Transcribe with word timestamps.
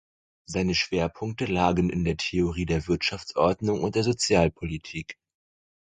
Seine 0.47 0.73
Schwerpunkte 0.73 1.45
lagen 1.45 1.91
in 1.91 2.03
der 2.03 2.17
Theorie 2.17 2.65
der 2.65 2.87
Wirtschaftsordnung 2.87 3.83
und 3.83 3.93
der 3.93 4.03
Sozialpolitik. 4.03 5.19